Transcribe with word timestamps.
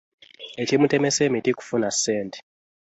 Ekimutemesa 0.61 1.21
emiti 1.27 1.51
kufuna 1.57 1.89
ssente. 1.95 2.39